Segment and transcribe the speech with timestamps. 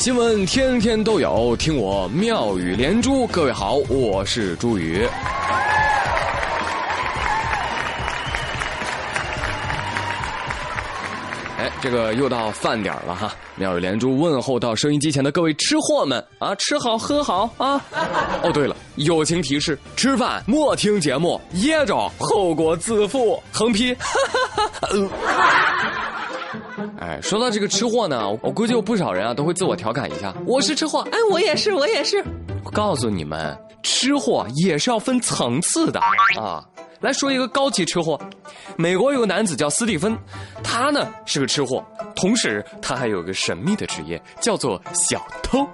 [0.00, 3.26] 新闻天天都有，听我妙语连珠。
[3.26, 5.06] 各位好，我是朱宇。
[11.58, 13.34] 哎，这个又到饭点了哈！
[13.56, 17.78] 妙语连珠问候到收音机前的各位吃货们啊，吃好喝好啊！
[18.42, 23.38] 哦，对了，友情提示：吃饭莫听节目，噎着后果自负。
[23.52, 23.92] 横批。
[23.96, 26.09] 哈哈哈哈
[26.98, 32.24] 哎，说到这个吃货呢，我估计有不少人啊都会自我调侃一下：我是吃货，哎，我也是，我也是。
[32.64, 36.00] 我告诉你们，吃货也是要分层次的
[36.38, 36.64] 啊。
[37.00, 38.20] 来说一个高级吃货，
[38.76, 40.14] 美国有个男子叫斯蒂芬，
[40.62, 41.82] 他呢是个吃货，
[42.14, 45.66] 同时他还有个神秘的职业，叫做小偷。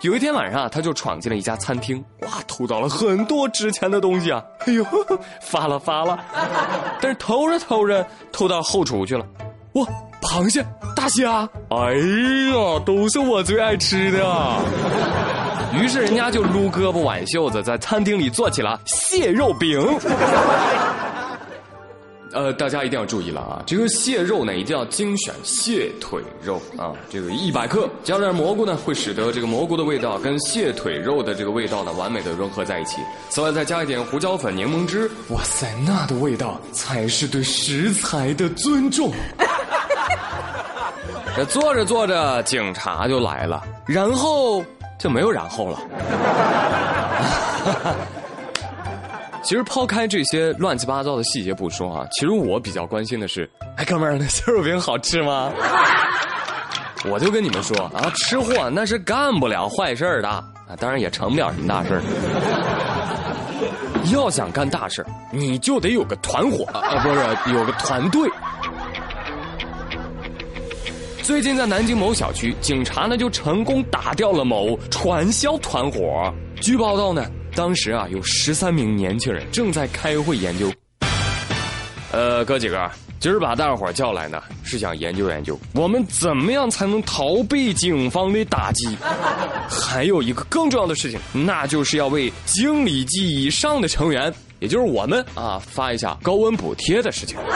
[0.00, 4.42] 有一天晚上啊，他就闯进了一家餐厅，哇，偷到了很多值钱的东西啊！
[4.66, 4.84] 哎呦，
[5.40, 6.18] 发了发了！
[7.00, 9.24] 但是偷着偷着，偷到后厨去了，
[9.74, 9.86] 哇，
[10.20, 10.64] 螃蟹、
[10.94, 11.94] 大虾，哎
[12.50, 14.56] 呀，都是我最爱吃的。
[15.74, 19.80] 于是人家就撸胳膊挽袖子，在餐厅里做起了蟹肉饼。
[22.34, 23.62] 呃，大家一定要注意了啊！
[23.66, 26.92] 这个蟹肉呢，一定要精选蟹腿肉啊。
[27.08, 32.98] 这个一百克加点蘑菇呢，会使得这个蘑菇的味道跟蟹腿肉的这个味道呢，完美的融合在一起。
[33.30, 39.10] 此外，再加一点胡椒粉、柠檬汁，哇塞，那的味道才是对食材的尊重。
[41.38, 44.64] 这做着做着，警察就来了，然后。
[44.98, 45.78] 就没有然后了。
[49.44, 55.52] 其实抛开这些乱七八糟的细节不说啊，其实我比较关心的是，哎，哥们儿，那蟹肉饼好吃吗？
[57.08, 60.42] 我就跟你们说啊，吃货那是干不了坏事的啊，
[60.80, 62.02] 当然也成不了什么大事
[64.12, 68.28] 要想干大事你就得有个团伙啊，不是有个团队。
[71.28, 76.32] 最近在南京某小区，警察呢就成功打掉了某传销团伙。
[76.58, 80.72] 据报道呢，当时啊有十三名年轻人正在开会研究。
[82.12, 88.96] 呃，哥几个，今儿把大伙叫来呢，是想研究研究我们怎么样才能逃避警方的打击。
[89.68, 94.32] 还有一个更重要的事情，那就是要为经理级以上的成员。
[94.60, 97.36] 也就是我们啊，发一下高温补贴的事情。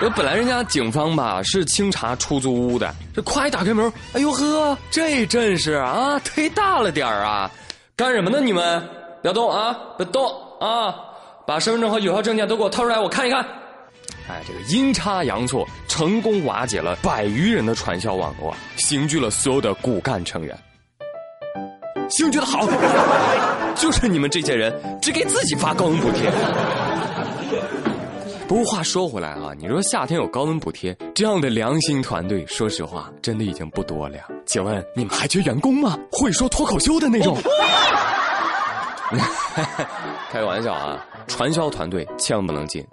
[0.00, 7.50] 这本来人家警方吧是清查出租屋的，这快打开门，哎呦呵，这阵势啊，忒大了点儿啊！
[7.94, 8.40] 干什么呢？
[8.40, 8.80] 你们
[9.20, 10.24] 不要动啊，别动
[10.58, 10.94] 啊！
[11.46, 13.44] 把身份证和有效证件都给我掏出来，我看一看。
[14.26, 20.58] 哎，这个阴差阳错，成功瓦解了百余人的传销网络，刑拘了所有的骨干成员。
[22.08, 22.66] 兴趣的好，
[23.76, 26.32] 就是你们这些人只给自己发高温补贴。
[28.50, 34.18] 不过话说回来啊，你说夏天有高温补贴这样的良心团队，说实话真的已经不多了。
[34.44, 35.96] 请问你们还缺员工吗？
[36.10, 37.38] 会说脱口秀的那种？
[40.32, 42.84] 开个玩笑啊，传销团队千万不能进。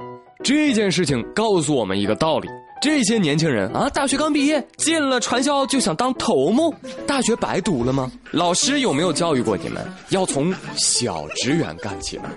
[0.44, 2.48] 这件事情告诉我们一个道理。
[2.80, 6.72] 这些年轻人啊，大学刚毕业进了传销就想当头目，
[7.08, 8.12] 大学白读了吗？
[8.30, 12.30] 老师有没有教育过你们要从小职员干起呢？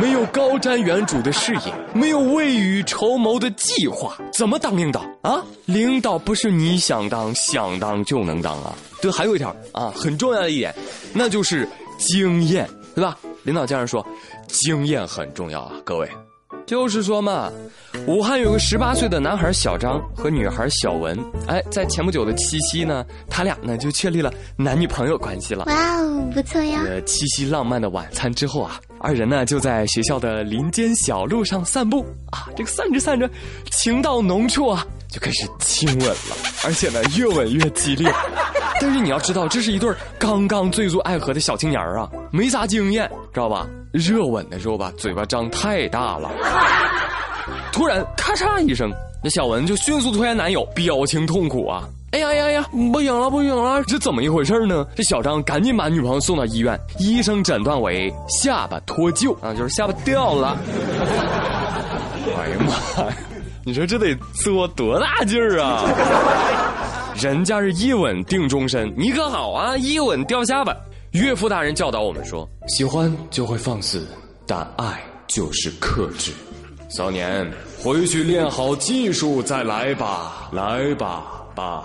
[0.00, 5.42] 没有高瞻远瞩的视野，没有未雨绸缪的计划，怎么当领导啊？
[5.66, 8.74] 领导不是你想当想当就能当啊！
[9.02, 10.74] 对，还有一条啊，很重要的一点，
[11.12, 13.18] 那就是经验，对吧？
[13.42, 14.06] 领导这样说，
[14.46, 16.08] 经验很重要啊，各位。
[16.64, 17.50] 就是说嘛，
[18.06, 25.64] 武汉有个十八岁的男孩小张和女孩小文，哎，在前不久的七夕呢，他俩呢就确立了男女朋友关系了。
[25.64, 26.84] 哇哦，不错呀！
[27.06, 33.28] 七夕浪漫的晚餐之后啊，二人呢就在学校的林间小路上散步啊，这个散着散着，
[33.70, 38.12] 情到浓处啊，就开始亲吻了，而且呢越吻越激烈。
[38.80, 43.66] 但是你要知道，这是一对刚刚坠入爱河的小青年啊，没啥经验，知道吧？
[43.92, 46.30] 热吻的时候吧，嘴巴张太大了。
[47.72, 48.90] 突然咔嚓一声，
[49.22, 51.88] 那小文就迅速拖延男友，表情痛苦啊！
[52.10, 54.86] 哎呀呀呀，不行了不行了，这怎么一回事呢？
[54.96, 60.56] 这小张赶紧把女朋友送到医院，医生诊断为下巴脱臼啊，就是下巴掉了。
[62.34, 63.16] 哎呀妈呀，
[63.64, 65.84] 你说这得作多大劲儿啊！
[67.20, 70.74] 人家是一吻定终身，你可好啊，一吻掉下巴。
[71.10, 74.06] 岳父大人教导我们说：喜欢就会放肆，
[74.46, 76.32] 但爱就是克制。
[76.88, 77.46] 少年，
[77.82, 81.82] 回去练好技术再来吧，来吧，爸。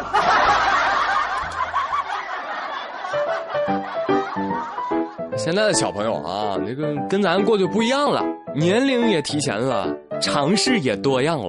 [5.36, 8.24] 现在的小朋友啊，那个跟咱过去不一样了，
[8.56, 9.92] 年龄也提前了，
[10.22, 11.48] 尝试也多样了，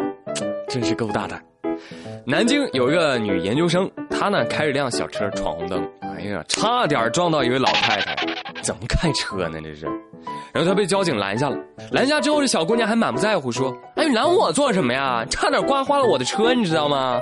[0.68, 1.42] 真是够大胆。
[2.26, 3.90] 南京有一个女研究生。
[4.08, 8.16] 她呢开着辆小车闯红灯，哎呀，差点撞到一位老太太，
[8.62, 9.86] 怎么开车呢这是？
[10.54, 11.56] 然后他被交警拦下了，
[11.90, 15.24] 拦下之后这小姑娘还满不在乎说：“哎，你拦我做什么呀？
[15.28, 17.20] 差点刮花了我的车，你知道吗？”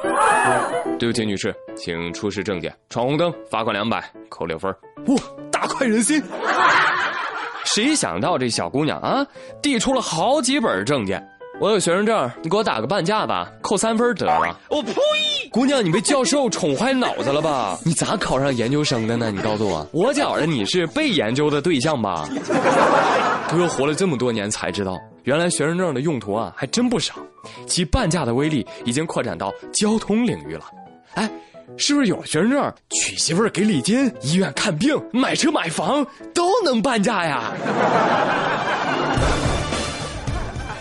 [1.00, 2.70] 对不起，女士，请出示证件。
[2.90, 4.70] 闯红灯罚款两百，扣六分。
[5.06, 5.16] 哇，
[5.50, 6.22] 大快人心！
[7.64, 9.26] 谁想到这小姑娘啊，
[9.62, 11.26] 递出了好几本证件。
[11.58, 14.54] 我有学生证，你给我打个半价吧，扣三分得了。
[14.68, 14.92] 我呸！
[15.52, 17.78] 姑娘，你被教授宠坏脑子了吧？
[17.84, 19.30] 你咋考上研究生的呢？
[19.30, 22.26] 你告诉我，我觉着你是被研究的对象吧？
[23.50, 27.16] 哥活了这么多年才知道，原来学生证的用途啊还真不少，
[27.66, 30.64] 其半价的威力已经扩展到交通领域了。
[31.14, 31.30] 哎，
[31.76, 37.52] 是不是有了学生证，娶媳妇儿给礼金，医院看病，买车买房都能半价呀？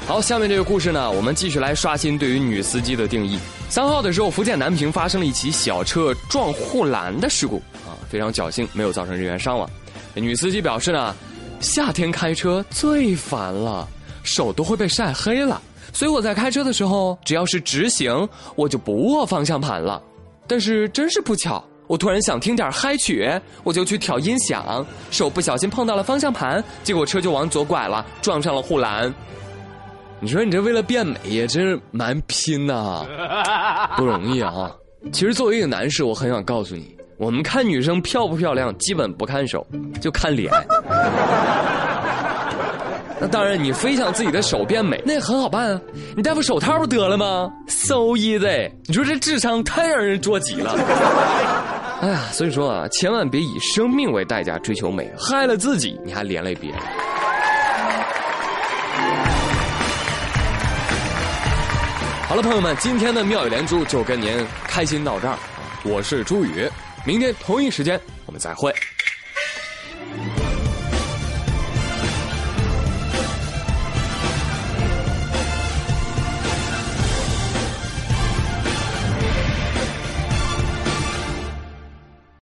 [0.07, 3.39] 好，下面这个故事呢，我们继续来刷新对于女司机的定义。
[3.69, 9.69] 三号的时候，福建南平发生了一起小车撞护栏的事故啊，非常侥幸没有造成人员伤亡。
[10.13, 11.15] 女司机表示呢，
[11.61, 13.87] 夏天开车最烦了，
[14.23, 15.61] 手都会被晒黑了，
[15.93, 20.01] 所以我在开车的时候，只要是直行，我就不握方向盘了。
[20.45, 23.31] 但是真是不巧，我突然想听点嗨曲，
[23.63, 29.13] 我就去调音响，手不小心碰到了方向盘，结果车就往左拐了，撞上了护栏。
[30.23, 33.03] 你说你这为了变美也真是蛮拼呐，
[33.97, 34.71] 不容易啊！
[35.11, 39.65] 其实作为一个男士，我很想告诉你，我们看女生漂不漂亮，基本不看手，
[39.99, 40.53] 就看脸。
[43.19, 45.81] 那当然，你非想自己的手变美，那也很好办啊，
[46.15, 48.71] 你戴副手套不得了吗？So easy！
[48.85, 50.75] 你说这智商太让人捉急了。
[52.01, 56.79] 哎呀，所以说啊，千万别以生命为代价追求美，害了自己，你还连累别人。
[62.31, 64.29] 好了朋友们今天的妙语连珠就跟您
[64.63, 65.37] 开心到这儿。
[65.83, 66.65] 我是朱宇
[67.05, 68.73] 明天同一时间我们再会。